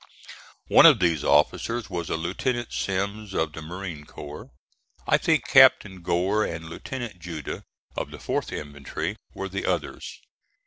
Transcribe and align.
One 0.65 0.87
of 0.87 0.97
these 0.97 1.23
officers 1.23 1.87
was 1.87 2.09
a 2.09 2.17
Lieutenant 2.17 2.73
Semmes, 2.73 3.35
of 3.35 3.53
the 3.53 3.61
Marine 3.61 4.03
Corps. 4.05 4.49
I 5.07 5.19
think 5.19 5.45
Captain 5.47 6.01
Gore, 6.01 6.43
and 6.43 6.65
Lieutenant 6.67 7.19
Judah, 7.19 7.65
of 7.95 8.09
the 8.09 8.17
4th 8.17 8.51
infantry, 8.51 9.15
were 9.35 9.47
the 9.47 9.67
others. 9.67 10.19